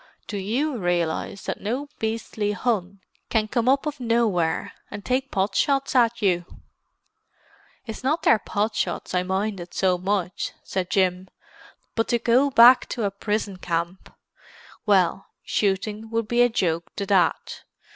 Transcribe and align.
"Do 0.25 0.37
you 0.37 0.77
realize 0.79 1.43
that 1.43 1.61
no 1.61 1.87
beastly 1.99 2.53
Hun 2.53 3.01
can 3.29 3.47
come 3.47 3.69
up 3.69 3.85
out 3.85 3.93
of 3.93 3.99
nowhere 3.99 4.73
and 4.89 5.05
take 5.05 5.29
pot 5.29 5.53
shots 5.53 5.93
at 5.95 6.23
you?" 6.23 6.47
"It's 7.85 8.03
not 8.03 8.23
their 8.23 8.39
pot 8.39 8.73
shots 8.73 9.13
I 9.13 9.21
minded 9.21 9.75
so 9.75 9.99
much," 9.99 10.53
said 10.63 10.89
Jim. 10.89 11.27
"But 11.93 12.07
to 12.07 12.17
go 12.17 12.49
back 12.49 12.89
to 12.89 13.03
a 13.03 13.11
prison 13.11 13.57
camp—well, 13.57 15.27
shooting 15.43 16.09
would 16.09 16.27
be 16.27 16.41
a 16.41 16.49
joke 16.49 16.95
to 16.95 17.05
that. 17.05 17.63